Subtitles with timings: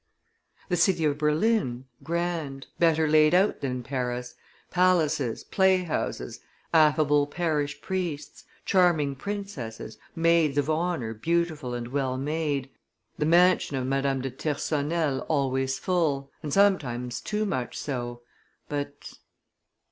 [0.69, 4.33] The city of Berlin, grand, better laid out than Paris;
[4.71, 6.39] palaces, play houses,
[6.73, 12.71] affable parish priests, charming princesses, maids of honor beautiful and well made;
[13.19, 18.23] the mansion of Madame de Tyrconnel always full, and sometimes too much so...
[18.67, 19.11] but